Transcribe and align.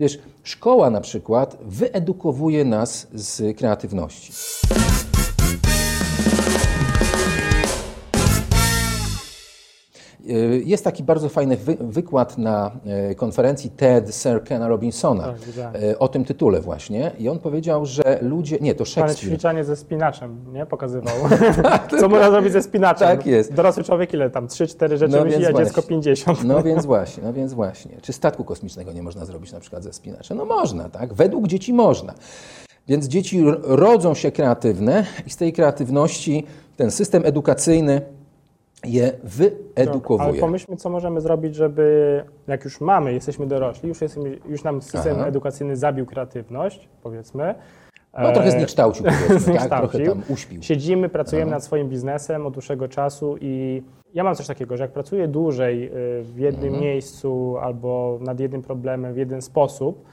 Wiesz, 0.00 0.18
szkoła 0.42 0.90
na 0.90 1.00
przykład 1.00 1.56
wyedukowuje 1.60 2.64
nas 2.64 3.06
z 3.14 3.56
kreatywności. 3.56 4.32
Jest 10.64 10.84
taki 10.84 11.02
bardzo 11.02 11.28
fajny 11.28 11.56
wy 11.56 11.76
wykład 11.80 12.38
na 12.38 12.70
y, 13.10 13.14
konferencji 13.14 13.70
TED 13.70 14.14
Sir 14.14 14.44
Kena 14.44 14.68
Robinsona 14.68 15.34
Tak, 15.56 15.82
y, 15.82 15.98
o 15.98 16.08
tym 16.08 16.24
tytule 16.24 16.60
właśnie 16.60 17.10
i 17.18 17.28
on 17.28 17.38
powiedział, 17.38 17.86
że 17.86 18.18
ludzie, 18.22 18.58
nie, 18.60 18.74
to 18.74 18.84
Ale 18.96 19.08
Szekspir. 19.08 19.30
ćwiczenie 19.30 19.64
ze 19.64 19.76
spinaczem, 19.76 20.44
nie? 20.52 20.66
Pokazywał. 20.66 21.14
Co 22.00 22.08
można 22.08 22.30
zrobić 22.30 22.52
ze 22.52 22.62
spinaczem? 22.62 23.08
Tak 23.08 23.26
jest. 23.26 23.52
Dorosły 23.52 23.84
człowiek 23.84 24.14
ile 24.14 24.30
tam? 24.30 24.46
3-4 24.46 24.96
rzeczy 24.96 25.16
No 25.16 25.24
myśli, 25.24 25.46
a 25.46 25.52
dziecko 25.52 25.80
właśnie. 25.80 25.82
50. 25.82 26.44
No 26.44 26.62
więc 26.68 26.86
właśnie, 26.86 27.22
no 27.22 27.32
więc 27.32 27.54
właśnie. 27.54 27.96
Czy 28.02 28.12
statku 28.12 28.44
kosmicznego 28.44 28.92
nie 28.92 29.02
można 29.02 29.24
zrobić 29.24 29.52
na 29.52 29.60
przykład 29.60 29.82
ze 29.82 29.92
spinaczem? 29.92 30.38
No 30.38 30.44
można, 30.44 30.88
tak? 30.88 31.14
Według 31.14 31.46
dzieci 31.46 31.72
można. 31.72 32.14
Więc 32.88 33.06
dzieci 33.06 33.44
rodzą 33.62 34.14
się 34.14 34.32
kreatywne 34.32 35.06
i 35.26 35.30
z 35.30 35.36
tej 35.36 35.52
kreatywności 35.52 36.46
ten 36.76 36.90
system 36.90 37.22
edukacyjny 37.26 38.00
je 38.86 39.04
Ale 39.06 39.12
wyedukowuje. 39.24 40.40
pomyślmy, 40.40 40.76
co 40.76 40.90
możemy 40.90 41.20
zrobić, 41.20 41.54
żeby 41.54 42.24
jak 42.46 42.64
już 42.64 42.80
mamy, 42.80 43.12
jesteśmy 43.12 43.46
dorośli, 43.46 43.88
już, 43.88 44.00
jesteśmy, 44.00 44.38
już 44.48 44.64
nam 44.64 44.82
system 44.82 45.16
Aha. 45.16 45.26
edukacyjny 45.26 45.76
zabił 45.76 46.06
kreatywność, 46.06 46.88
powiedzmy. 47.02 47.54
No 48.18 48.32
trochę 48.32 48.48
E, 48.48 48.50
zniekształcił, 48.50 49.04
powiedzmy, 49.04 49.28
tak? 49.34 49.38
zniekształcił. 49.40 50.00
Trochę 50.04 50.20
tam 50.20 50.22
uśpił. 50.34 50.62
Siedzimy, 50.62 51.08
pracujemy 51.08 51.50
nad 51.50 51.64
swoim 51.64 51.88
biznesem 51.88 52.46
od 52.46 52.52
dłuższego 52.52 52.88
czasu 52.88 53.36
i 53.40 53.82
ja 54.14 54.24
mam 54.24 54.34
coś 54.34 54.46
takiego, 54.46 54.76
że 54.76 54.84
jak 54.84 54.92
pracuję 54.92 55.28
dłużej 55.28 55.84
y, 55.86 55.90
w 56.22 56.38
jednym 56.38 56.64
Mhm. 56.74 56.82
miejscu 56.82 57.56
albo 57.60 58.18
nad 58.20 58.40
jednym 58.40 58.62
problemem 58.62 59.14
w 59.14 59.16
jeden 59.16 59.42
sposób, 59.42 60.04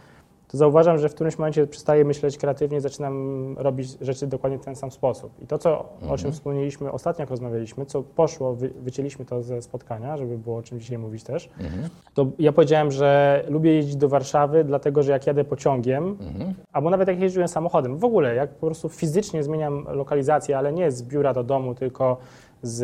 to 0.52 0.58
zauważam, 0.58 0.98
że 0.98 1.10
w 1.10 1.16
którymś 1.16 1.38
momencie 1.38 1.68
przestaję 1.68 2.06
myśleć 2.06 2.38
kreatywnie, 2.38 2.82
zaczynam 2.82 3.56
robić 3.58 3.98
rzeczy 4.02 4.28
dokładnie 4.28 4.58
w 4.60 4.66
ten 4.66 4.76
sam 4.76 4.92
sposób. 4.92 5.32
I 5.44 5.48
to, 5.48 5.58
co, 5.58 5.80
o 5.80 5.86
Mhm. 6.02 6.18
czym 6.20 6.32
wspomnieliśmy 6.32 6.92
ostatnio, 6.92 7.22
jak 7.24 7.30
rozmawialiśmy, 7.30 7.86
co 7.86 8.04
poszło, 8.04 8.54
wy, 8.56 8.70
wycięliśmy 8.70 9.26
to 9.26 9.42
ze 9.44 9.62
spotkania, 9.62 10.18
żeby 10.18 10.38
było 10.38 10.58
o 10.58 10.62
czym 10.64 10.80
dzisiaj 10.80 10.98
mówić 10.98 11.24
też, 11.24 11.50
Mhm. 11.60 11.90
to 12.14 12.26
ja 12.40 12.52
powiedziałem, 12.52 12.92
że 12.92 13.44
lubię 13.50 13.74
jeździć 13.76 13.96
do 13.96 14.10
Warszawy, 14.10 14.64
dlatego 14.64 15.04
że 15.04 15.12
jak 15.12 15.28
jadę 15.28 15.44
pociągiem, 15.44 16.18
Mhm. 16.22 16.54
albo 16.74 16.90
nawet 16.90 17.08
jak 17.08 17.20
jeździłem 17.20 17.48
samochodem, 17.48 17.98
w 17.98 18.04
ogóle 18.06 18.36
jak 18.36 18.50
po 18.50 18.66
prostu 18.66 18.90
fizycznie 18.90 19.44
zmieniam 19.44 19.86
lokalizację, 19.92 20.58
ale 20.58 20.74
nie 20.74 20.92
z 20.92 21.04
biura 21.04 21.34
do 21.34 21.44
domu, 21.44 21.76
tylko 21.76 22.18
z, 22.62 22.82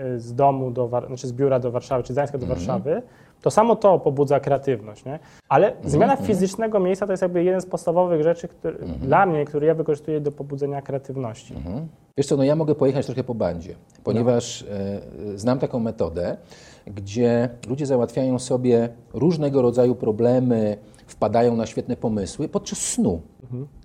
y, 0.00 0.20
z 0.20 0.34
domu 0.34 0.70
do, 0.70 0.90
znaczy 1.06 1.26
z 1.26 1.32
biura 1.32 1.58
do 1.60 1.70
Warszawy, 1.70 2.02
czy 2.02 2.12
z 2.12 2.16
Gdańska 2.16 2.38
do 2.38 2.46
Warszawy, 2.46 3.02
to 3.42 3.50
samo 3.50 3.76
to 3.76 3.98
pobudza 3.98 4.40
kreatywność, 4.40 5.04
nie? 5.04 5.18
Ale 5.48 5.72
zmiana 5.84 6.16
fizycznego 6.16 6.80
miejsca 6.80 7.06
to 7.06 7.12
jest 7.12 7.22
jakby 7.22 7.44
jeden 7.44 7.60
z 7.60 7.66
podstawowych 7.66 8.22
rzeczy, 8.22 8.48
który, 8.48 8.78
dla 8.78 9.26
mnie, 9.26 9.44
który 9.44 9.66
ja 9.66 9.74
wykorzystuję 9.74 10.20
do 10.20 10.32
pobudzenia 10.32 10.82
kreatywności. 10.82 11.54
Mhm. 11.54 11.88
Wiesz 12.16 12.26
co, 12.26 12.36
no 12.36 12.44
ja 12.44 12.56
mogę 12.56 12.74
pojechać 12.74 13.06
trochę 13.06 13.24
po 13.24 13.34
bandzie, 13.34 13.74
ponieważ 14.04 14.62
e, 14.62 15.38
znam 15.38 15.58
taką 15.58 15.78
metodę, 15.78 16.36
gdzie 16.86 17.48
ludzie 17.68 17.86
załatwiają 17.86 18.38
sobie 18.38 18.88
różnego 19.14 19.62
rodzaju 19.62 19.94
problemy, 19.94 20.76
wpadają 21.06 21.56
na 21.56 21.66
świetne 21.66 21.96
pomysły 21.96 22.48
podczas 22.48 22.78
snu. 22.78 23.20
E, 23.42 23.81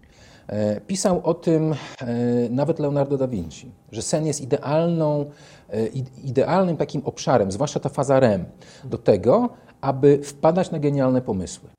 Pisał 0.87 1.21
o 1.23 1.33
tym 1.33 1.73
e, 1.73 2.05
nawet 2.49 2.79
Leonardo 2.79 3.17
da 3.17 3.27
Vinci, 3.27 3.71
że 3.91 4.01
sen 4.01 4.25
jest 4.25 4.41
idealną, 4.41 5.25
e, 5.69 5.87
idealnym 6.23 6.77
takim 6.77 7.01
obszarem, 7.05 7.51
zwłaszcza 7.51 7.79
ta 7.79 7.89
faza 7.89 8.19
REM, 8.19 8.45
do 8.83 8.97
tego, 8.97 9.49
aby 9.81 10.19
wpadać 10.23 10.71
na 10.71 10.79
genialne 10.79 11.21
pomysły. 11.21 11.69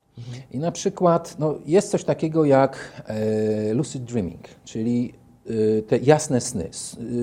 I 0.51 0.59
na 0.59 0.71
przykład 0.71 1.35
no, 1.39 1.55
jest 1.65 1.91
coś 1.91 2.03
takiego 2.03 2.45
jak 2.45 3.03
e, 3.07 3.73
lucid 3.73 4.03
dreaming, 4.03 4.47
czyli 4.65 5.13
e, 5.47 5.81
te 5.81 5.97
jasne 5.97 6.41
sny, 6.41 6.69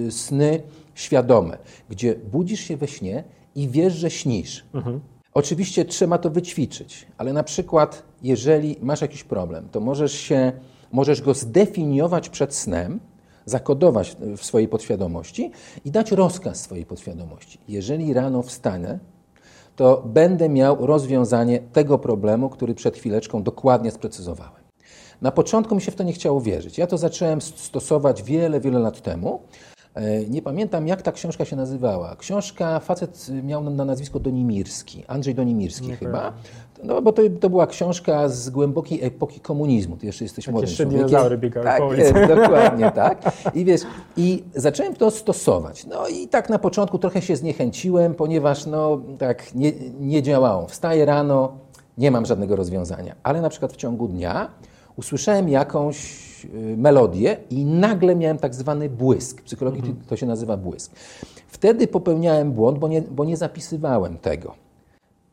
e, 0.07 0.11
sny 0.11 0.63
świadome, 0.95 1.59
gdzie 1.91 2.15
budzisz 2.15 2.61
się 2.61 2.77
we 2.77 2.89
śnie 2.89 3.25
i 3.55 3.69
wiesz, 3.69 3.95
że 3.95 4.11
śnisz. 4.11 4.65
Oczywiście 5.35 5.85
trzeba 5.85 6.19
to 6.19 6.31
wyćwiczyć, 6.31 7.07
ale 7.19 7.33
na 7.33 7.45
przykład, 7.45 8.03
jeżeli 8.23 8.77
masz 8.83 9.01
jakiś 9.01 9.25
problem, 9.25 9.69
to 9.73 9.81
możesz, 9.81 10.13
się, 10.13 10.53
możesz 10.97 11.23
go 11.23 11.35
zdefiniować 11.35 12.29
przed 12.29 12.55
snem, 12.55 13.01
zakodować 13.45 14.17
w- 14.37 14.45
swojej 14.45 14.69
podświadomości 14.69 15.51
i 15.85 15.91
dać 15.91 16.13
rozkaz 16.13 16.61
swojej 16.61 16.87
podświadomości. 16.87 17.59
Jeżeli 17.69 18.15
rano 18.15 18.43
wstanę, 18.43 18.99
to 19.77 20.03
będę 20.07 20.49
miał 20.49 20.87
rozwiązanie 20.87 21.59
tego 21.73 21.99
problemu, 21.99 22.49
który 22.49 22.75
przed 22.75 22.97
chwileczką 22.97 23.43
dokładnie 23.43 23.91
sprecyzowałem. 23.91 24.63
Na 25.23 25.33
początku 25.33 25.75
mi 25.75 25.81
się 25.83 25.91
w 25.91 25.95
to 25.95 26.05
nie 26.05 26.13
chciało 26.13 26.41
wierzyć. 26.41 26.79
Ja 26.79 26.87
to 26.87 26.99
zacząłem 26.99 27.41
stosować 27.41 28.23
wiele, 28.23 28.61
wiele 28.61 28.79
lat 28.79 29.01
temu. 29.03 29.41
E, 29.97 30.27
Nie 30.27 30.43
pamiętam, 30.43 30.89
jak 30.89 31.03
ta 31.03 31.13
książka 31.13 31.45
się 31.45 31.57
nazywała. 31.57 32.17
Książka, 32.17 32.81
facet 32.81 33.29
miał 33.43 33.71
na 33.71 33.85
nazwisko 33.85 34.21
Donimirski, 34.21 35.05
Andrzej 35.07 35.35
Donimirski 35.35 35.97
chyba. 35.97 36.33
No 36.85 37.03
bo 37.03 37.13
to, 37.13 37.23
to 37.41 37.51
była 37.51 37.67
książka 37.67 38.29
z 38.29 38.51
głębokiej 38.51 39.05
epoki 39.05 39.41
komunizmu. 39.41 39.97
Ty 39.97 40.07
jeszcze 40.07 40.25
jesteś 40.25 40.49
młodym 40.49 40.69
jeszcze 40.69 40.87
dinozaury 40.87 41.39
biegały 41.39 41.67
tak, 41.67 41.79
po 41.79 41.87
ulicy. 41.87 42.03
jest, 42.03 42.35
dokładnie 42.35 42.91
tak. 43.05 43.23
I 43.55 43.65
wiesz, 43.65 43.81
i 44.17 44.45
zacząłem 44.55 44.95
to 44.95 45.11
stosować. 45.11 45.87
No 45.87 46.09
i 46.09 46.29
tak 46.29 46.51
na 46.51 46.59
początku 46.59 46.99
trochę 46.99 47.23
się 47.23 47.37
zniechęciłem, 47.37 48.15
ponieważ 48.15 48.67
no 48.67 49.01
tak 49.19 49.55
nie, 49.55 49.73
nie 50.01 50.23
działało. 50.23 50.67
Wstaję 50.67 51.05
rano, 51.05 51.53
nie 51.99 52.11
mam 52.11 52.27
żadnego 52.27 52.57
rozwiązania. 52.57 53.15
Ale 53.23 53.41
na 53.41 53.49
przykład 53.49 53.73
w 53.73 53.77
ciągu 53.77 54.09
dnia 54.09 54.51
usłyszałem 54.97 55.49
jakąś 55.49 55.97
y, 56.45 56.77
melodię 56.77 57.37
i 57.51 57.65
nagle 57.65 58.17
miałem 58.17 58.39
tak 58.39 58.55
zwany 58.55 58.89
błysk. 58.89 59.41
W 59.41 59.45
psychologii 59.45 59.95
to 60.09 60.17
się 60.17 60.27
nazywa 60.27 60.57
błysk. 60.57 60.93
Wtedy 61.49 61.87
popełniałem 61.87 62.53
błąd, 62.53 62.79
bo 62.79 62.89
nie, 62.89 63.03
bo 63.03 63.25
nie 63.25 63.37
zapisywałem 63.37 64.19
tego. 64.19 64.55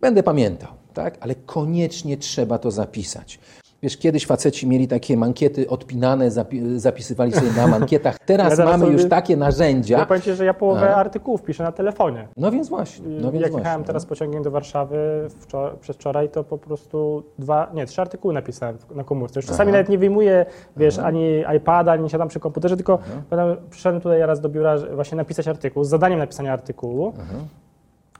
Będę 0.02 0.24
pamiętał, 0.24 0.72
tak? 0.94 1.18
Ale 1.20 1.36
koniecznie 1.36 2.18
trzeba 2.18 2.58
to 2.58 2.72
zapisać. 2.72 3.40
Wiesz, 3.84 3.98
kiedyś 3.98 4.26
faceci 4.26 4.68
mieli 4.68 4.88
takie 4.88 5.18
mankiety 5.18 5.70
odpinane, 5.70 6.30
zapi- 6.32 6.78
zapisywali 6.80 7.32
sobie 7.32 7.52
na 7.58 7.68
mankietach. 7.68 8.18
Teraz 8.26 8.50
Ja 8.52 8.58
teraz 8.58 8.72
mamy 8.72 8.86
sobie- 8.86 8.94
już 9.02 9.10
takie 9.10 9.34
Ja 9.34 9.40
narzędzia. 9.40 10.06
powiem 10.06 10.22
Ci, 10.22 10.34
że 10.34 10.46
ja 10.46 10.54
połowę 10.54 10.96
artykułów 10.96 11.44
piszę 11.44 11.64
na 11.64 11.72
telefonie. 11.72 12.28
No 12.38 12.52
więc 12.52 12.70
właśnie. 12.70 13.06
No 13.08 13.32
więc 13.32 13.42
Jak 13.42 13.52
właśnie. 13.52 13.58
jechałem 13.58 13.84
teraz 13.84 14.06
pociągiem 14.06 14.44
do 14.44 14.52
Warszawy 14.52 14.98
wczor- 15.42 15.76
przedwczoraj, 15.82 16.30
to 16.30 16.44
po 16.44 16.58
prostu 16.58 17.24
dwa, 17.40 17.72
nie, 17.74 17.86
trzy 17.86 18.02
artykuły 18.02 18.34
napisałem 18.34 18.78
na 18.96 19.04
komórce. 19.04 19.40
Już 19.40 19.46
czasami 19.46 19.72
nawet 19.72 19.90
nie 19.90 19.98
wyjmuję, 19.98 20.46
wiesz, 20.78 21.00
ani 21.00 21.44
iPada, 21.58 21.92
ani 21.92 22.10
siadam 22.10 22.28
przy 22.28 22.40
komputerze, 22.40 22.76
tylko 22.76 23.00
będę, 23.30 23.56
przyszedłem 23.70 24.02
tutaj 24.02 24.20
raz 24.22 24.42
do 24.42 24.50
biura 24.50 24.76
właśnie 24.96 25.16
napisać 25.16 25.48
artykuł, 25.48 25.84
z 25.84 25.90
zadaniem 25.90 26.20
napisania 26.20 26.54
artykułu. 26.54 27.14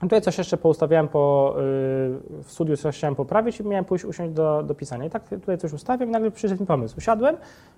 Tutaj 0.00 0.22
coś 0.22 0.38
jeszcze 0.38 0.56
poustawiałem 0.56 1.08
po, 1.08 1.54
y, 1.56 1.60
w 2.42 2.44
studiu, 2.46 2.76
coś 2.76 2.96
chciałem 2.96 3.14
poprawić 3.14 3.60
i 3.60 3.64
miałem 3.64 3.84
pójść 3.84 4.04
usiąść 4.04 4.32
do, 4.32 4.62
do 4.62 4.74
pisania. 4.74 5.04
I 5.04 5.10
tak 5.10 5.28
tutaj 5.28 5.58
coś 5.58 5.72
ustawiam 5.72 6.08
i 6.08 6.12
nagle 6.12 6.30
przyszedł 6.30 6.60
mi 6.60 6.66
pomysł. 6.66 6.94
Usiadłem, 6.98 7.34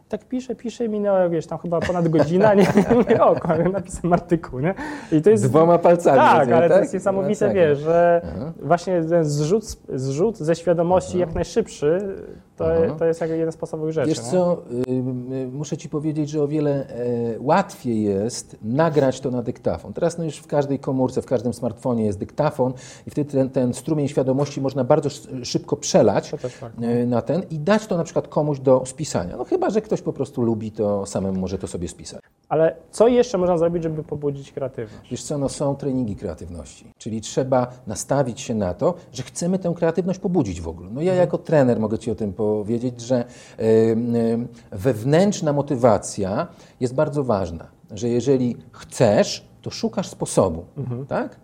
i 0.07 0.09
tak 0.09 0.25
piszę, 0.25 0.55
piszę 0.55 0.85
i 0.85 0.89
minęło, 0.89 1.31
wiesz, 1.31 1.47
tam 1.47 1.59
chyba 1.59 1.81
ponad 1.81 2.09
godzina, 2.09 2.55
nie? 2.55 2.67
Mówię, 2.97 3.25
o, 3.25 3.35
napisałem 3.73 4.13
artykuł, 4.13 4.61
nie? 4.61 4.75
I 5.13 5.23
to 5.23 5.31
jest... 5.31 5.47
Dwoma 5.49 5.79
palcami. 5.79 6.19
Tak, 6.19 6.39
rozumiem, 6.39 6.59
ale 6.59 6.69
to 6.69 6.75
tak? 6.75 6.83
jest 6.83 6.95
niesamowite, 6.95 7.47
No, 7.47 7.49
tak. 7.49 7.57
wiesz, 7.57 7.79
że 7.79 8.23
właśnie 8.63 9.05
ten 9.05 9.25
zrzut, 9.25 9.65
zrzut 9.89 10.39
ze 10.39 10.55
świadomości 10.55 11.19
jak 11.19 11.35
najszybszy, 11.35 12.17
to, 12.57 12.97
to 12.99 13.05
jest 13.05 13.21
jeden 13.21 13.53
z 13.53 13.57
podstawowych 13.57 13.93
rzeczy. 13.93 14.09
Wiesz 14.09 14.19
co, 14.19 14.63
y, 14.89 14.91
y, 15.35 15.49
muszę 15.53 15.77
Ci 15.77 15.89
powiedzieć, 15.89 16.31
że 16.31 16.43
o 16.43 16.49
wiele 16.49 16.89
e, 16.89 16.95
łatwiej 17.41 18.03
jest 18.03 18.57
nagrać 18.63 19.21
to 19.21 19.31
na 19.31 19.43
dyktafon. 19.43 19.93
Teraz 19.93 20.19
no 20.19 20.25
już 20.25 20.37
w 20.37 20.47
każdej 20.47 20.79
komórce, 20.79 21.23
w 21.23 21.27
każdym 21.27 21.55
smartfonie 21.55 22.05
jest 22.05 22.19
dyktafon 22.19 22.73
i 23.07 23.11
wtedy 23.11 23.33
ten, 23.33 23.51
ten 23.51 23.75
strumień 23.75 24.09
świadomości 24.09 24.61
można 24.61 24.85
bardzo 24.85 25.07
sz- 25.07 25.47
szybko 25.49 25.77
przelać 25.77 26.31
fakt, 26.31 26.83
e, 26.83 27.07
na 27.07 27.23
ten 27.23 27.43
i 27.51 27.59
dać 27.59 27.87
to 27.87 27.97
na 27.97 28.05
przykład 28.05 28.29
komuś 28.29 28.61
do 28.61 28.87
spisania. 28.87 29.37
No 29.37 29.45
chyba, 29.45 29.71
że 29.71 29.81
ktoś 29.81 30.03
po 30.03 30.13
prostu 30.13 30.43
lubi, 30.43 30.73
to 30.73 31.07
samemu 31.07 31.41
może 31.41 31.59
to 31.59 31.67
sobie 31.67 31.89
spisać. 31.89 32.21
Ale 32.49 32.77
co 32.91 33.09
jeszcze 33.09 33.39
można 33.39 33.59
zrobić, 33.59 33.83
żeby 33.83 34.03
pobudzić 34.03 34.53
kreatywność? 34.53 35.11
Wiesz 35.11 35.23
co, 35.23 35.39
no 35.39 35.49
są 35.49 35.77
treningi 35.77 36.17
kreatywności, 36.17 36.93
czyli 36.99 37.21
trzeba 37.21 37.67
nastawić 37.87 38.41
się 38.41 38.55
na 38.55 38.75
to, 38.75 38.95
że 39.13 39.23
chcemy 39.23 39.59
tę 39.59 39.73
kreatywność 39.77 40.19
pobudzić 40.19 40.61
w 40.61 40.69
ogóle. 40.69 40.91
No 40.91 41.03
ja 41.03 41.15
jako 41.15 41.39
trener 41.39 41.81
mogę 41.81 41.99
Ci 41.99 42.11
o 42.11 42.15
tym 42.15 42.33
powiedzieć, 42.33 42.46
że 42.99 43.25
y, 43.61 43.65
y, 43.65 43.97
wewnętrzna 44.73 45.53
motywacja 45.53 46.47
jest 46.81 46.95
bardzo 46.95 47.25
ważna, 47.25 47.67
że 47.91 48.09
jeżeli 48.09 48.57
chcesz, 48.73 49.45
to 49.63 49.71
szukasz 49.71 50.09
sposobu, 50.09 50.65
tak? 51.09 51.37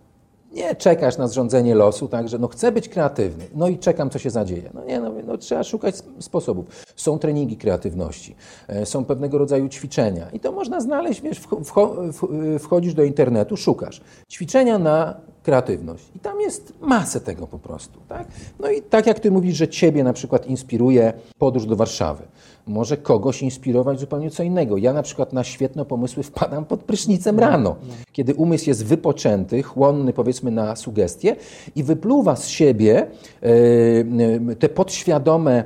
Nie 0.54 0.74
czekasz 0.76 1.18
na 1.18 1.28
zrządzenie 1.28 1.74
losu, 1.74 2.08
tak, 2.08 2.28
że 2.28 2.38
no 2.38 2.48
chcę 2.48 2.72
być 2.72 2.88
kreatywny, 2.88 3.44
no 3.54 3.68
i 3.68 3.78
czekam, 3.78 4.10
co 4.10 4.18
się 4.18 4.30
zadzieje. 4.30 4.70
No 4.74 4.84
nie, 4.84 5.00
no, 5.00 5.12
no 5.26 5.38
trzeba 5.38 5.62
szukać 5.64 5.94
sp- 6.00 6.12
sposobów. 6.22 6.66
Są 6.96 7.18
treningi 7.18 7.56
kreatywności, 7.56 8.34
e, 8.68 8.86
są 8.86 9.04
pewnego 9.04 9.38
rodzaju 9.38 9.68
ćwiczenia 9.68 10.30
i 10.32 10.40
to 10.40 10.52
można 10.52 10.80
znaleźć, 10.80 11.20
wiesz, 11.20 11.40
w- 11.40 12.58
wchodzisz 12.58 12.94
do 12.94 13.02
internetu, 13.04 13.56
szukasz. 13.56 14.00
Ćwiczenia 14.30 14.78
na 14.78 15.14
kreatywność. 15.42 16.04
I 16.16 16.18
tam 16.18 16.40
jest 16.40 16.72
masę 16.80 17.20
tego 17.20 17.46
po 17.46 17.58
prostu. 17.58 18.00
Tak? 18.08 18.26
No 18.60 18.70
i 18.70 18.82
tak 18.82 19.06
jak 19.06 19.20
ty 19.20 19.30
mówisz, 19.30 19.56
że 19.56 19.68
ciebie 19.68 20.04
na 20.04 20.12
przykład 20.12 20.46
inspiruje 20.46 21.12
podróż 21.38 21.66
do 21.66 21.76
Warszawy. 21.76 22.22
Może 22.66 22.96
kogoś 22.96 23.42
inspirować 23.42 24.00
zupełnie 24.00 24.30
co 24.30 24.42
innego. 24.42 24.76
Ja 24.76 24.92
na 24.92 25.02
przykład 25.02 25.32
na 25.32 25.44
świetne 25.44 25.84
pomysły 25.84 26.22
wpadam 26.22 26.64
pod 26.64 26.80
prysznicem 26.80 27.38
rano, 27.38 27.76
kiedy 28.12 28.34
umysł 28.34 28.68
jest 28.68 28.84
wypoczęty, 28.84 29.62
chłonny 29.62 30.12
powiedzmy 30.12 30.50
na 30.50 30.76
sugestie 30.76 31.36
i 31.76 31.82
wypluwa 31.82 32.36
z 32.36 32.48
siebie 32.48 33.06
yy, 33.42 34.56
te 34.56 34.68
podświadome 34.68 35.64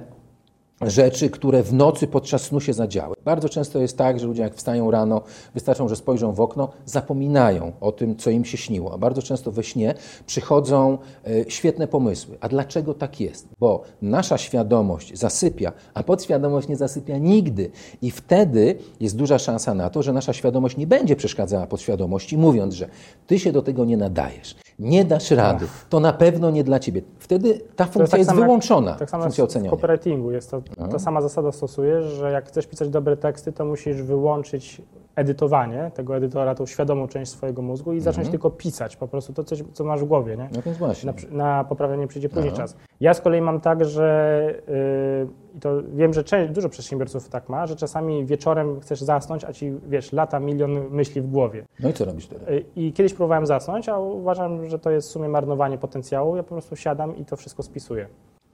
rzeczy, 0.80 1.30
które 1.30 1.62
w 1.62 1.72
nocy 1.72 2.06
podczas 2.06 2.42
snu 2.42 2.60
się 2.60 2.72
zadziały. 2.72 3.16
Bardzo 3.24 3.48
często 3.48 3.78
jest 3.78 3.98
tak, 3.98 4.20
że 4.20 4.26
ludzie 4.26 4.42
jak 4.42 4.54
wstają 4.54 4.90
rano, 4.90 5.22
wystarczą, 5.54 5.88
że 5.88 5.96
spojrzą 5.96 6.32
w 6.32 6.40
okno, 6.40 6.68
zapominają 6.84 7.72
o 7.80 7.92
tym, 7.92 8.16
co 8.16 8.30
im 8.30 8.44
się 8.44 8.56
śniło. 8.56 8.94
A 8.94 8.98
bardzo 8.98 9.22
często 9.22 9.52
we 9.52 9.62
śnie 9.62 9.94
przychodzą 10.26 10.98
e, 11.26 11.50
świetne 11.50 11.88
pomysły. 11.88 12.38
A 12.40 12.48
dlaczego 12.48 12.94
tak 12.94 13.20
jest? 13.20 13.48
Bo 13.58 13.82
nasza 14.02 14.38
świadomość 14.38 15.18
zasypia, 15.18 15.72
a 15.94 16.02
podświadomość 16.02 16.68
nie 16.68 16.76
zasypia 16.76 17.18
nigdy. 17.18 17.70
I 18.02 18.10
wtedy 18.10 18.78
jest 19.00 19.16
duża 19.16 19.38
szansa 19.38 19.74
na 19.74 19.90
to, 19.90 20.02
że 20.02 20.12
nasza 20.12 20.32
świadomość 20.32 20.76
nie 20.76 20.86
będzie 20.86 21.16
przeszkadzała 21.16 21.66
podświadomości, 21.66 22.38
mówiąc, 22.38 22.74
że 22.74 22.88
ty 23.26 23.38
się 23.38 23.52
do 23.52 23.62
tego 23.62 23.84
nie 23.84 23.96
nadajesz 23.96 24.65
nie 24.78 25.04
dasz 25.04 25.30
rady, 25.30 25.66
to 25.88 26.00
na 26.00 26.12
pewno 26.12 26.50
nie 26.50 26.64
dla 26.64 26.78
ciebie. 26.78 27.02
Wtedy 27.18 27.60
ta 27.76 27.84
funkcja 27.84 28.00
jest, 28.02 28.10
tak 28.10 28.36
jest 28.36 28.46
wyłączona, 28.46 28.90
jak, 28.90 28.98
tak 28.98 29.10
samo 29.10 29.22
funkcja 29.24 29.44
oceniania. 29.44 29.70
W 29.70 29.74
copywritingu 29.74 30.30
jest 30.32 30.50
to, 30.50 30.62
ta 30.90 30.98
sama 30.98 31.22
zasada 31.22 31.52
stosujesz, 31.52 32.04
że 32.04 32.32
jak 32.32 32.48
chcesz 32.48 32.66
pisać 32.66 32.88
dobre 32.88 33.16
teksty, 33.16 33.52
to 33.52 33.64
musisz 33.64 34.02
wyłączyć 34.02 34.82
edytowanie 35.16 35.90
tego 35.94 36.16
edytora, 36.16 36.54
tą 36.54 36.66
świadomą 36.66 37.08
część 37.08 37.30
swojego 37.30 37.62
mózgu 37.62 37.92
i 37.92 38.00
zacząć 38.00 38.26
mhm. 38.26 38.30
tylko 38.30 38.50
pisać 38.50 38.96
po 38.96 39.08
prostu 39.08 39.32
to, 39.32 39.44
coś, 39.44 39.62
co 39.72 39.84
masz 39.84 40.00
w 40.00 40.04
głowie. 40.04 40.36
Nie? 40.36 40.48
No 40.54 40.62
więc 40.62 40.78
właśnie. 40.78 41.12
Na, 41.30 41.36
na 41.36 41.64
poprawienie 41.64 42.06
przyjdzie 42.06 42.28
później 42.28 42.48
Aha. 42.48 42.56
czas. 42.56 42.76
Ja 43.00 43.14
z 43.14 43.20
kolei 43.20 43.40
mam 43.40 43.60
tak, 43.60 43.84
że 43.84 44.54
yy, 44.68 45.60
to 45.60 45.82
wiem, 45.94 46.12
że 46.12 46.24
część, 46.24 46.52
dużo 46.52 46.68
przedsiębiorców 46.68 47.28
tak 47.28 47.48
ma, 47.48 47.66
że 47.66 47.76
czasami 47.76 48.26
wieczorem 48.26 48.80
chcesz 48.80 49.00
zasnąć, 49.00 49.44
a 49.44 49.52
ci, 49.52 49.72
wiesz, 49.88 50.12
lata 50.12 50.40
milion 50.40 50.90
myśli 50.90 51.20
w 51.20 51.26
głowie. 51.26 51.64
No 51.80 51.88
i 51.88 51.92
co 51.92 52.04
robisz 52.04 52.26
teraz? 52.26 52.48
Yy, 52.48 52.64
I 52.76 52.92
kiedyś 52.92 53.14
próbowałem 53.14 53.46
zasnąć, 53.46 53.88
a 53.88 53.98
uważam, 53.98 54.66
że 54.66 54.78
to 54.78 54.90
jest 54.90 55.08
w 55.08 55.10
sumie 55.10 55.28
marnowanie 55.28 55.78
potencjału. 55.78 56.36
Ja 56.36 56.42
po 56.42 56.48
prostu 56.48 56.76
siadam 56.76 57.16
i 57.16 57.24
to 57.24 57.36
wszystko 57.36 57.62
spisuję. 57.62 58.06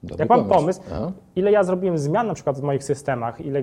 Dobry 0.03 0.23
Jak 0.23 0.29
mam 0.29 0.45
pomysł, 0.45 0.81
Aha. 0.93 1.13
ile 1.37 1.53
ja 1.53 1.65
zrobiłem 1.65 1.99
zmian 1.99 2.27
na 2.27 2.35
przykład 2.35 2.61
w 2.61 2.63
moich 2.63 2.85
systemach, 2.85 3.41
ile 3.41 3.61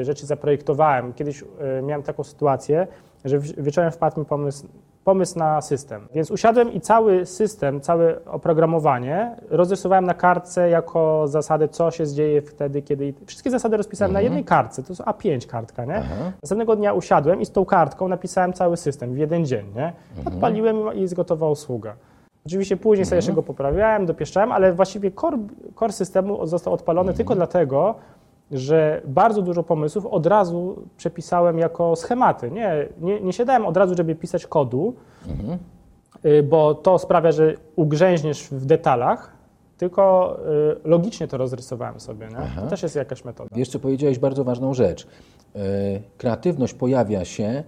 y, 0.00 0.04
rzeczy 0.04 0.26
zaprojektowałem. 0.26 1.12
Kiedyś 1.12 1.42
y, 1.42 1.46
miałem 1.82 2.02
taką 2.02 2.24
sytuację, 2.24 2.86
że 3.24 3.38
wieczorem 3.38 3.92
wpadł 3.92 4.20
mi 4.20 4.26
pomysł, 4.26 4.66
pomysł 5.04 5.38
na 5.38 5.60
system. 5.60 6.08
Więc 6.14 6.30
usiadłem 6.30 6.72
i 6.72 6.80
cały 6.80 7.26
system, 7.26 7.80
całe 7.80 8.24
oprogramowanie 8.24 9.36
rozrysowałem 9.50 10.04
na 10.04 10.14
kartce 10.14 10.68
jako 10.68 11.28
zasadę, 11.28 11.68
co 11.68 11.90
się 11.90 12.06
dzieje 12.06 12.42
wtedy, 12.42 12.82
kiedy... 12.82 13.14
Wszystkie 13.26 13.50
zasady 13.50 13.76
rozpisałem 13.76 14.10
mhm. 14.10 14.22
na 14.22 14.24
jednej 14.24 14.44
kartce, 14.44 14.82
to 14.82 14.88
jest 14.88 15.02
A5 15.02 15.46
kartka, 15.46 15.84
nie? 15.84 15.96
Aha. 15.96 16.32
Następnego 16.42 16.76
dnia 16.76 16.92
usiadłem 16.92 17.40
i 17.40 17.46
z 17.46 17.50
tą 17.50 17.64
kartką 17.64 18.08
napisałem 18.08 18.52
cały 18.52 18.76
system 18.76 19.14
w 19.14 19.18
jeden 19.18 19.46
dzień, 19.46 19.66
nie? 19.76 19.92
Mhm. 20.16 20.34
Odpaliłem 20.34 20.94
i 20.94 21.00
jest 21.00 21.14
gotowa 21.14 21.48
usługa. 21.48 21.96
Oczywiście 22.46 22.76
później 22.76 23.06
sobie 23.06 23.16
jeszcze 23.16 23.30
mhm. 23.30 23.36
go 23.36 23.42
poprawiałem, 23.42 24.06
dopieszczałem, 24.06 24.52
ale 24.52 24.72
właściwie 24.72 25.10
core, 25.12 25.38
core 25.78 25.92
systemu 25.92 26.46
został 26.46 26.72
odpalony 26.72 27.10
mhm. 27.10 27.16
tylko 27.16 27.34
dlatego, 27.34 27.94
że 28.50 29.02
bardzo 29.04 29.42
dużo 29.42 29.62
pomysłów 29.62 30.06
od 30.06 30.26
razu 30.26 30.76
przepisałem 30.96 31.58
jako 31.58 31.96
schematy. 31.96 32.50
Nie, 32.50 32.88
nie, 33.00 33.20
nie 33.20 33.32
siadałem 33.32 33.66
od 33.66 33.76
razu, 33.76 33.94
żeby 33.96 34.14
pisać 34.14 34.46
kodu, 34.46 34.94
mhm. 35.28 35.58
Y, 36.24 36.42
bo 36.42 36.74
to 36.74 36.98
sprawia, 36.98 37.32
że 37.32 37.54
ugrzęźniesz 37.76 38.48
w 38.50 38.66
detalach, 38.66 39.32
tylko 39.78 40.36
y, 40.84 40.88
logicznie 40.88 41.28
to 41.28 41.36
rozrysowałem 41.36 42.00
sobie. 42.00 42.28
To 42.60 42.66
też 42.66 42.82
jest 42.82 42.96
jakaś 42.96 43.24
metoda. 43.24 43.50
Co 43.68 43.78
powiedziałeś 43.78 44.18
bardzo 44.18 44.44
ważną 44.44 44.74
rzecz. 44.74 45.06
Y, 45.56 45.58
kreatywność 46.18 46.74
pojawia 46.74 47.24
się 47.24 47.64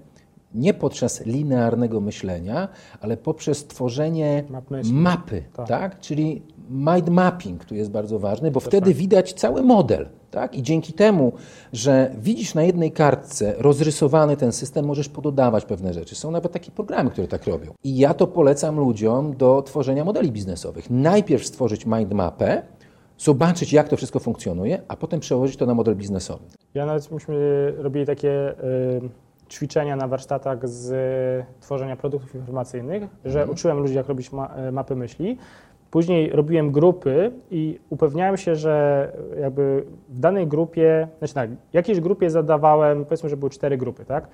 nie 0.56 0.74
poprzez 0.74 1.26
linearnego 1.26 2.00
myślenia, 2.00 2.68
ale 3.00 3.16
poprzez 3.16 3.66
tworzenie 3.66 4.44
Map 4.50 4.64
mapy, 4.92 5.42
tak. 5.52 5.68
tak. 5.68 6.00
Czyli 6.00 6.42
mind 6.70 7.08
mapping 7.08 7.64
tu 7.64 7.74
jest 7.74 7.90
bardzo 7.90 8.18
ważny, 8.18 8.50
bo 8.50 8.60
to 8.60 8.66
wtedy 8.66 8.90
tak. 8.90 8.96
widać 8.96 9.32
cały 9.32 9.62
model. 9.62 10.08
Tak? 10.30 10.54
I 10.54 10.62
dzięki 10.62 10.92
temu, 10.92 11.32
że 11.72 12.10
widzisz 12.18 12.54
na 12.54 12.62
jednej 12.62 12.92
kartce 12.92 13.54
rozrysowany 13.58 14.36
ten 14.36 14.52
system, 14.52 14.84
możesz 14.86 15.08
pododawać 15.08 15.64
pewne 15.64 15.94
rzeczy. 15.94 16.14
Są 16.14 16.30
nawet 16.30 16.52
takie 16.52 16.70
programy, 16.70 17.10
które 17.10 17.28
tak 17.28 17.46
robią. 17.46 17.72
I 17.84 17.98
ja 17.98 18.14
to 18.14 18.26
polecam 18.26 18.78
ludziom 18.78 19.36
do 19.36 19.62
tworzenia 19.62 20.04
modeli 20.04 20.32
biznesowych. 20.32 20.90
Najpierw 20.90 21.46
stworzyć 21.46 21.86
mind 21.86 22.12
mapę, 22.12 22.62
zobaczyć, 23.18 23.72
jak 23.72 23.88
to 23.88 23.96
wszystko 23.96 24.18
funkcjonuje, 24.18 24.82
a 24.88 24.96
potem 24.96 25.20
przełożyć 25.20 25.56
to 25.56 25.66
na 25.66 25.74
model 25.74 25.96
biznesowy. 25.96 26.44
Ja 26.74 26.86
nawet 26.86 27.10
myśmy 27.10 27.72
robili 27.76 28.06
takie. 28.06 28.54
Ćwiczenia 29.48 29.96
na 29.96 30.08
warsztatach 30.08 30.68
z 30.68 31.46
tworzenia 31.60 31.96
produktów 31.96 32.34
informacyjnych, 32.34 33.02
że 33.24 33.40
mhm. 33.40 33.50
uczyłem 33.50 33.78
ludzi, 33.78 33.94
jak 33.94 34.08
robić 34.08 34.32
ma 34.32 34.46
e, 34.46 34.72
mapy 34.72 34.96
myśli. 34.96 35.38
Później 35.90 36.30
robiłem 36.30 36.72
grupy 36.72 37.32
i 37.50 37.80
upewniałem 37.90 38.36
się, 38.36 38.56
że 38.56 39.12
jakby 39.40 39.84
w 40.08 40.18
danej 40.18 40.46
grupie, 40.46 41.08
znaczy 41.18 41.34
tak, 41.34 41.50
jakiejś 41.72 42.00
grupie 42.00 42.30
zadawałem, 42.30 43.04
powiedzmy, 43.04 43.28
że 43.28 43.36
były 43.36 43.50
cztery 43.50 43.76
grupy, 43.76 44.04
tak? 44.04 44.28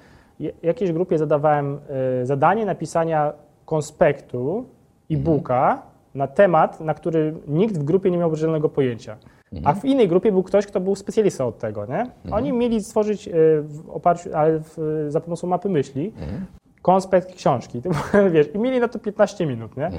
Jakiejś 0.63 0.93
grupie 0.93 1.19
zadawałem 1.19 1.79
zadanie 2.23 2.67
napisania 2.67 3.33
konspektu 3.65 4.65
e-booka 5.11 5.65
mhm. 5.65 5.89
na 6.15 6.27
temat, 6.27 6.81
na 6.81 6.95
który 6.95 7.35
nikt 7.49 7.79
w 7.79 7.85
grupie 7.85 8.11
nie 8.11 8.19
miał 8.19 8.35
żadnego 8.35 8.69
pojęcia. 8.69 9.17
Mhm. 9.53 9.67
A 9.67 9.81
w 9.81 9.85
innej 9.85 10.09
grupie 10.09 10.33
był 10.33 10.43
ktoś, 10.43 10.67
kto 10.67 10.81
był 10.81 10.97
specjalistą 10.97 11.47
od 11.47 11.59
tego, 11.59 11.87
nie? 11.87 12.01
Mhm. 12.01 12.33
Oni 12.33 12.53
mieli 12.53 12.85
stworzyć 12.85 13.29
e, 13.29 13.33
w 13.63 13.91
oparciu, 13.91 14.31
ale 14.35 14.59
w, 14.61 15.05
za 15.09 15.21
pomocą 15.21 15.47
mapy 15.47 15.69
myśli, 15.69 16.13
mhm. 16.21 16.47
konspekt 16.83 17.35
książki, 17.35 17.83
wiesz, 18.33 18.55
i 18.55 18.59
mieli 18.59 18.81
na 18.81 18.89
to 18.89 18.99
15 18.99 19.47
minut, 19.47 19.77
nie? 19.77 19.91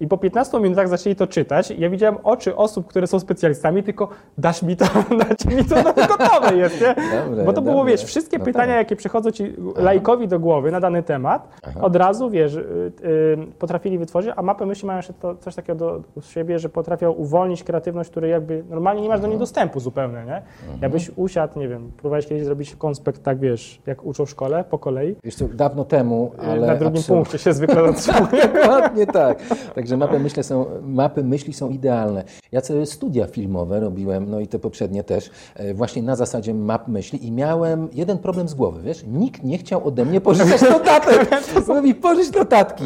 I 0.00 0.06
po 0.06 0.18
15 0.18 0.60
minutach 0.60 0.88
zaczęli 0.88 1.16
to 1.16 1.26
czytać. 1.26 1.70
Ja 1.78 1.90
widziałem 1.90 2.18
oczy 2.22 2.56
osób, 2.56 2.86
które 2.86 3.06
są 3.06 3.20
specjalistami, 3.20 3.82
tylko 3.82 4.08
dasz 4.38 4.62
mi 4.62 4.76
to, 4.76 4.84
dać 5.28 5.44
mi 5.44 5.64
to, 5.64 5.74
no 5.82 5.92
gotowe 5.94 6.56
jest, 6.56 6.80
nie? 6.80 6.94
Dobre, 7.28 7.44
Bo 7.44 7.52
to 7.52 7.62
było, 7.62 7.76
dobre. 7.76 7.92
wiesz, 7.92 8.04
wszystkie 8.04 8.38
no 8.38 8.44
pytania, 8.44 8.66
tak. 8.66 8.76
jakie 8.76 8.96
przychodzą 8.96 9.30
ci 9.30 9.56
lajkowi 9.76 10.28
do 10.28 10.40
głowy 10.40 10.72
na 10.72 10.80
dany 10.80 11.02
temat, 11.02 11.48
Aha. 11.62 11.80
od 11.80 11.96
razu, 11.96 12.30
wiesz, 12.30 12.54
y, 12.54 12.92
y, 13.04 13.38
potrafili 13.58 13.98
wytworzyć, 13.98 14.32
a 14.36 14.42
mapy 14.42 14.66
myśli 14.66 14.86
mają 14.86 14.96
jeszcze 14.96 15.12
to, 15.12 15.34
coś 15.34 15.54
takiego 15.54 15.78
do, 15.78 16.02
do 16.16 16.20
siebie, 16.22 16.58
że 16.58 16.68
potrafią 16.68 17.10
uwolnić 17.10 17.64
kreatywność, 17.64 18.10
której 18.10 18.30
jakby 18.30 18.64
normalnie 18.70 19.02
nie 19.02 19.08
masz 19.08 19.20
do 19.20 19.26
niej 19.26 19.38
dostępu 19.38 19.80
zupełnie, 19.80 20.24
nie? 20.26 20.36
Mhm. 20.36 20.78
Jakbyś 20.82 21.10
usiadł, 21.16 21.58
nie 21.58 21.68
wiem, 21.68 21.92
próbowałeś 21.96 22.26
kiedyś 22.26 22.44
zrobić 22.44 22.76
konspekt, 22.76 23.22
tak 23.22 23.38
wiesz, 23.38 23.80
jak 23.86 24.04
uczą 24.04 24.26
w 24.26 24.30
szkole, 24.30 24.64
po 24.70 24.78
kolei? 24.78 25.16
Wiesz 25.24 25.34
co, 25.34 25.48
dawno 25.48 25.84
temu, 25.84 26.32
ale... 26.38 26.66
Na 26.66 26.74
drugim 26.76 26.98
absolutnie. 26.98 27.14
punkcie 27.16 27.38
się 27.38 27.52
zwykle 27.52 27.86
zatrzymuje. 27.92 28.48
Dokładnie 28.48 29.06
tak. 29.06 29.38
Także 29.74 29.89
Także 29.90 30.06
mapy, 30.06 30.18
myślę, 30.18 30.42
są, 30.42 30.66
mapy 30.82 31.24
myśli 31.24 31.52
są 31.52 31.68
idealne. 31.68 32.24
Ja 32.52 32.60
całe 32.60 32.86
studia 32.86 33.26
filmowe 33.26 33.80
robiłem, 33.80 34.30
no 34.30 34.40
i 34.40 34.46
te 34.46 34.58
poprzednie 34.58 35.04
też, 35.04 35.30
e, 35.54 35.74
właśnie 35.74 36.02
na 36.02 36.16
zasadzie 36.16 36.54
map 36.54 36.88
myśli 36.88 37.26
i 37.26 37.32
miałem 37.32 37.88
jeden 37.92 38.18
problem 38.18 38.48
z 38.48 38.54
głowy, 38.54 38.82
wiesz? 38.82 39.04
Nikt 39.06 39.44
nie 39.44 39.58
chciał 39.58 39.86
ode 39.86 40.04
mnie 40.04 40.20
pożyczać 40.20 40.62
notatek. 40.78 41.30
Mówi, 41.68 41.94
pożycz 41.94 42.34
notatki. 42.34 42.84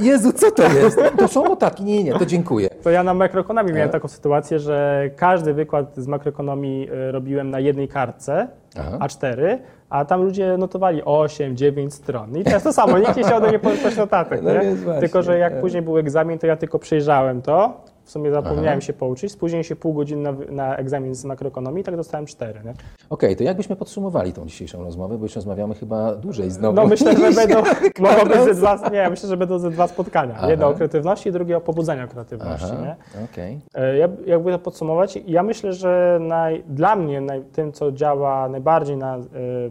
Jezu, 0.00 0.32
co 0.32 0.50
to 0.50 0.62
jest? 0.62 0.98
To 1.18 1.28
są 1.28 1.44
notatki? 1.44 1.84
Nie, 1.84 1.96
nie, 1.96 2.04
nie, 2.04 2.18
to 2.18 2.26
dziękuję. 2.26 2.68
To 2.82 2.90
ja 2.90 3.02
na 3.02 3.14
makroekonomii 3.14 3.72
miałem 3.72 3.88
e? 3.88 3.92
taką 3.92 4.08
sytuację, 4.08 4.58
że 4.58 5.10
każdy 5.16 5.54
wykład 5.54 5.96
z 5.96 6.06
makroekonomii 6.06 6.88
e, 6.90 7.12
robiłem 7.12 7.50
na 7.50 7.60
jednej 7.60 7.88
kartce, 7.88 8.48
Aha. 8.78 8.98
A4, 8.98 9.58
a 9.90 10.04
tam 10.04 10.22
ludzie 10.22 10.56
notowali 10.58 11.02
8, 11.04 11.56
9 11.56 11.94
stron. 11.94 12.36
I 12.36 12.44
to 12.44 12.50
jest 12.50 12.64
to 12.64 12.72
samo, 12.72 12.98
nikt 12.98 13.16
nie 13.16 13.22
chciał 13.22 13.38
ode 13.38 13.48
mnie 13.48 13.58
pożyczyć 13.58 13.96
notatek. 13.96 14.42
No 14.42 14.52
nie? 14.52 15.00
Tylko, 15.00 15.22
że 15.22 15.38
jak 15.38 15.60
później 15.60 15.82
był 15.82 15.98
egzamin, 15.98 16.38
to 16.38 16.46
ja 16.46 16.56
tylko 16.56 16.78
przejrzałem 16.78 17.42
to, 17.42 17.84
w 18.10 18.12
sumie 18.12 18.30
zapomniałem 18.30 18.78
Aha. 18.78 18.80
się 18.80 18.92
pouczyć, 18.92 19.32
spóźniłem 19.32 19.64
się 19.64 19.76
pół 19.76 19.94
godziny 19.94 20.22
na, 20.22 20.32
na 20.50 20.76
egzamin 20.76 21.14
z 21.14 21.24
makroekonomii 21.24 21.80
i 21.80 21.84
tak 21.84 21.96
dostałem 21.96 22.26
cztery. 22.26 22.60
Okej, 22.60 22.76
okay, 23.10 23.36
to 23.36 23.42
jakbyśmy 23.42 23.76
podsumowali 23.76 24.32
tą 24.32 24.46
dzisiejszą 24.46 24.84
rozmowę, 24.84 25.18
bo 25.18 25.24
już 25.24 25.36
rozmawiamy 25.36 25.74
chyba 25.74 26.14
dłużej 26.14 26.50
znowu. 26.50 26.76
No 26.76 26.86
myślę, 26.86 27.16
że 27.16 27.32
będą, 27.46 27.62
mogą 27.98 28.24
być 28.28 28.40
ze 28.44 28.54
dwa, 28.54 28.90
nie, 28.92 29.10
myślę, 29.10 29.28
że 29.28 29.36
będą 29.36 29.58
ze 29.58 29.70
dwa 29.70 29.86
spotkania. 29.86 30.34
Aha. 30.36 30.50
Jedno 30.50 30.68
o 30.68 30.74
kreatywności, 30.74 31.32
drugie 31.32 31.56
o 31.56 31.60
pobudzeniu 31.60 32.08
kreatywności. 32.08 32.66
Aha. 32.72 32.82
Nie? 32.82 33.24
Okay. 33.24 33.60
E, 33.74 33.98
ja, 33.98 34.08
jakby 34.26 34.52
to 34.52 34.58
podsumować, 34.58 35.18
ja 35.26 35.42
myślę, 35.42 35.72
że 35.72 36.18
naj, 36.20 36.64
dla 36.68 36.96
mnie 36.96 37.20
naj, 37.20 37.42
tym, 37.42 37.72
co 37.72 37.92
działa 37.92 38.48
najbardziej 38.48 38.96
na 38.96 39.18
y, 39.18 39.22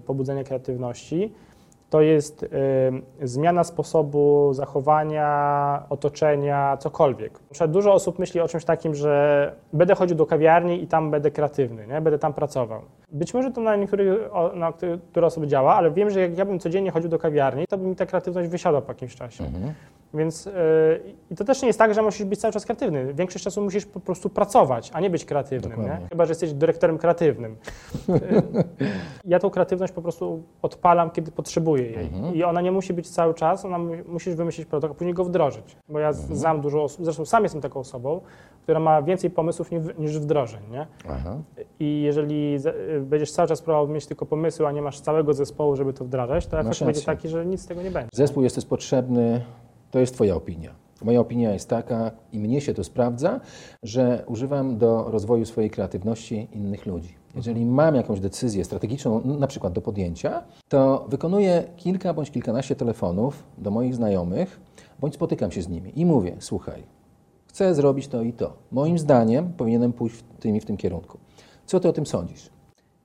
pobudzenie 0.05 0.43
kreatywności, 0.43 1.33
to 1.89 2.01
jest 2.01 2.43
y, 2.43 2.47
zmiana 3.27 3.63
sposobu 3.63 4.53
zachowania, 4.53 5.83
otoczenia, 5.89 6.77
cokolwiek. 6.77 7.39
Przykład 7.39 7.71
dużo 7.71 7.93
osób 7.93 8.19
myśli 8.19 8.41
o 8.41 8.47
czymś 8.47 8.65
takim, 8.65 8.95
że 8.95 9.55
będę 9.73 9.95
chodził 9.95 10.17
do 10.17 10.25
kawiarni 10.25 10.83
i 10.83 10.87
tam 10.87 11.11
będę 11.11 11.31
kreatywny, 11.31 11.87
nie? 11.87 12.01
będę 12.01 12.19
tam 12.19 12.33
pracował. 12.33 12.81
Być 13.11 13.33
może 13.33 13.51
to 13.51 13.61
na 13.61 13.75
niektórych, 13.75 14.29
na 14.55 14.73
które 15.11 15.27
osoby 15.27 15.47
działa, 15.47 15.75
ale 15.75 15.91
wiem, 15.91 16.09
że 16.09 16.19
jak 16.19 16.37
ja 16.37 16.45
bym 16.45 16.59
codziennie 16.59 16.91
chodził 16.91 17.09
do 17.09 17.19
kawiarni, 17.19 17.67
to 17.67 17.77
by 17.77 17.87
mi 17.87 17.95
ta 17.95 18.05
kreatywność 18.05 18.49
wysiadła 18.49 18.81
po 18.81 18.91
jakimś 18.91 19.15
czasie. 19.15 19.43
Mhm. 19.43 19.73
Więc 20.13 20.45
yy, 20.45 20.51
i 21.31 21.35
to 21.35 21.43
też 21.45 21.61
nie 21.61 21.67
jest 21.67 21.79
tak, 21.79 21.93
że 21.93 22.01
musisz 22.01 22.25
być 22.25 22.39
cały 22.39 22.51
czas 22.53 22.65
kreatywny. 22.65 23.13
Większość 23.13 23.43
czasu 23.43 23.61
musisz 23.61 23.85
po 23.85 23.99
prostu 23.99 24.29
pracować, 24.29 24.91
a 24.93 24.99
nie 24.99 25.09
być 25.09 25.25
kreatywnym. 25.25 25.81
Nie? 25.83 25.99
Chyba, 26.09 26.25
że 26.25 26.31
jesteś 26.31 26.53
dyrektorem 26.53 26.97
kreatywnym. 26.97 27.55
Yy, 28.07 28.17
ja 29.25 29.39
tą 29.39 29.49
kreatywność 29.49 29.93
po 29.93 30.01
prostu 30.01 30.43
odpalam, 30.61 31.11
kiedy 31.11 31.31
potrzebuję 31.31 31.83
jej. 31.83 32.05
Mhm. 32.05 32.35
I 32.35 32.43
ona 32.43 32.61
nie 32.61 32.71
musi 32.71 32.93
być 32.93 33.09
cały 33.09 33.33
czas, 33.33 33.65
ona 33.65 33.77
mu- 33.77 33.93
musisz 34.07 34.35
wymyślić 34.35 34.67
produkt, 34.67 34.91
a 34.91 34.95
później 34.97 35.13
go 35.13 35.23
wdrożyć. 35.23 35.75
Bo 35.89 35.99
ja 35.99 36.07
Mhm. 36.09 36.35
znam 36.35 36.61
dużo 36.61 36.83
osób, 36.83 37.05
zresztą 37.05 37.25
sam 37.25 37.43
jestem 37.43 37.61
taką 37.61 37.79
osobą, 37.79 38.21
która 38.63 38.79
ma 38.79 39.01
więcej 39.01 39.29
pomysłów 39.29 39.69
niż, 39.97 40.19
wdrożeń. 40.19 40.61
Nie? 40.71 40.87
Aha. 41.09 41.37
I 41.79 42.01
jeżeli 42.01 42.55
y, 42.97 43.01
będziesz 43.01 43.31
cały 43.31 43.47
czas 43.47 43.61
próbował 43.61 43.87
mieć 43.87 44.05
tylko 44.05 44.25
pomysły, 44.25 44.67
a 44.67 44.71
nie 44.71 44.81
masz 44.81 44.99
całego 44.99 45.33
zespołu, 45.33 45.75
żeby 45.75 45.93
to 45.93 46.05
wdrażać, 46.05 46.47
to 46.47 46.59
efekt 46.59 46.83
będzie 46.83 47.01
taki, 47.01 47.27
że 47.29 47.45
nic 47.45 47.61
z 47.61 47.67
tego 47.67 47.81
nie 47.81 47.91
będzie. 47.91 48.09
Zespół 48.13 48.43
jest 48.43 48.55
też 48.55 48.65
potrzebny, 48.65 49.41
to 49.91 49.99
jest 49.99 50.13
Twoja 50.13 50.35
opinia. 50.35 50.75
Moja 51.01 51.19
opinia 51.19 51.53
jest 51.53 51.69
taka, 51.69 52.11
i 52.31 52.39
mnie 52.39 52.61
się 52.61 52.73
to 52.73 52.83
sprawdza, 52.83 53.39
że 53.83 54.23
używam 54.27 54.77
do 54.77 55.11
rozwoju 55.11 55.45
swojej 55.45 55.69
kreatywności 55.69 56.47
innych 56.53 56.85
ludzi. 56.85 57.13
Jeżeli 57.35 57.65
mam 57.65 57.95
jakąś 57.95 58.19
decyzję 58.19 58.65
strategiczną, 58.65 59.21
na 59.25 59.47
przykład 59.47 59.73
do 59.73 59.81
podjęcia, 59.81 60.43
to 60.69 61.05
wykonuję 61.09 61.63
kilka 61.77 62.13
bądź 62.13 62.31
kilkanaście 62.31 62.75
telefonów 62.75 63.43
do 63.57 63.71
moich 63.71 63.95
znajomych, 63.95 64.59
bądź 64.99 65.13
spotykam 65.13 65.51
się 65.51 65.61
z 65.61 65.69
nimi 65.69 65.91
i 65.95 66.05
mówię: 66.05 66.35
Słuchaj, 66.39 66.83
chcę 67.47 67.75
zrobić 67.75 68.07
to 68.07 68.21
i 68.21 68.33
to. 68.33 68.53
Moim 68.71 68.99
zdaniem 68.99 69.53
powinienem 69.53 69.93
pójść 69.93 70.15
w 70.15 70.23
tym 70.23 70.55
i 70.55 70.59
w 70.59 70.65
tym 70.65 70.77
kierunku. 70.77 71.17
Co 71.65 71.79
ty 71.79 71.89
o 71.89 71.93
tym 71.93 72.05
sądzisz? 72.05 72.49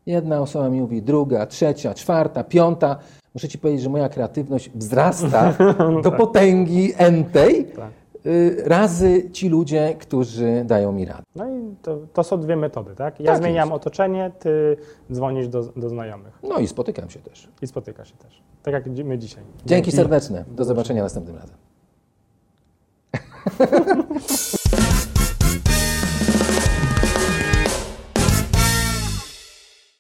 Jedna 0.07 0.41
osoba 0.41 0.69
mi 0.69 0.81
mówi, 0.81 1.03
druga, 1.03 1.47
trzecia, 1.47 1.95
czwarta, 1.95 2.45
piąta. 2.45 2.97
Muszę 3.35 3.49
ci 3.49 3.59
powiedzieć, 3.59 3.83
że 3.83 3.89
moja 3.89 4.09
kreatywność 4.09 4.71
wzrasta 4.75 5.55
do 6.05 6.13
potęgi 6.13 6.93
entej 6.97 7.65
Tak. 7.77 7.91
y, 8.27 8.63
razy 8.67 9.31
ci 9.31 9.49
ludzie, 9.49 9.95
którzy 10.01 10.63
dają 10.67 10.93
mi 10.93 11.05
radę. 11.05 11.23
No 11.37 11.51
i 11.51 11.75
to, 11.83 11.99
to 12.13 12.25
są 12.25 12.41
dwie 12.41 12.57
metody, 12.57 12.95
tak? 12.95 13.21
Ja 13.21 13.27
Tak 13.33 13.43
zmieniam 13.43 13.69
jest. 13.69 13.77
otoczenie, 13.77 14.33
ty 14.39 14.77
dzwonisz 15.13 15.49
do, 15.49 15.63
do 15.63 15.89
znajomych 15.89 16.39
No 16.43 16.59
i 16.59 16.67
spotykam 16.67 17.11
się 17.11 17.21
też. 17.21 17.49
i 17.63 17.67
spotykasz 17.67 18.09
się 18.11 18.17
też. 18.17 18.43
Tak 18.63 18.75
jak 18.75 18.87
my 18.87 19.19
dzisiaj. 19.19 19.45
Dzięki 19.67 19.93
serdeczne. 19.93 20.45
Do 20.49 20.65
zobaczenia 20.65 21.03
następnym 21.03 21.37
razem. 21.37 21.57